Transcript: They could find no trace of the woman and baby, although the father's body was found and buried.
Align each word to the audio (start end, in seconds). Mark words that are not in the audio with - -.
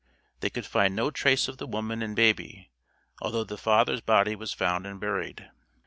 They 0.39 0.49
could 0.49 0.65
find 0.65 0.95
no 0.95 1.11
trace 1.11 1.47
of 1.47 1.57
the 1.59 1.67
woman 1.67 2.01
and 2.01 2.15
baby, 2.15 2.71
although 3.21 3.43
the 3.43 3.55
father's 3.55 4.01
body 4.01 4.35
was 4.35 4.51
found 4.51 4.87
and 4.87 4.99
buried. 4.99 5.51